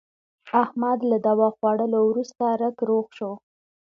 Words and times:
احمد 0.63 0.99
له 1.11 1.17
دوا 1.27 1.47
خوړلو 1.57 1.99
ورسته 2.07 2.45
رک 2.61 2.77
روغ 2.89 3.05
شو. 3.17 3.31